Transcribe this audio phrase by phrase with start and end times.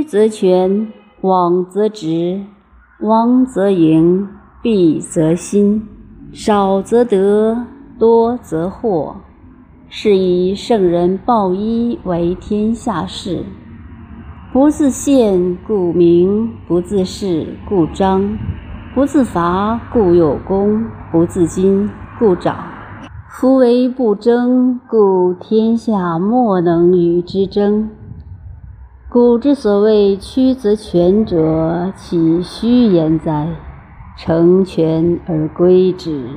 [0.00, 0.88] 曲则全，
[1.20, 2.40] 枉则直，
[3.00, 4.26] 枉则盈，
[4.62, 5.86] 敝则新，
[6.32, 7.66] 少则得，
[7.98, 9.12] 多则惑。
[9.90, 13.44] 是以圣人抱一为天下事。
[14.54, 18.38] 不自见，故明；不自是，故彰；
[18.94, 20.82] 不自伐，故有功；
[21.12, 21.86] 不自矜，
[22.18, 22.56] 故长。
[23.28, 27.90] 夫为不争，故天下莫能与之争。
[29.12, 33.48] 古之所谓曲则全者，岂虚言哉？
[34.16, 36.28] 成全而归之。